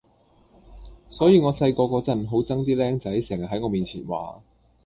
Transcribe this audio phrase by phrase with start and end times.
[1.11, 4.41] 所以我細個嗰陣好憎啲儬仔成日喺我面前話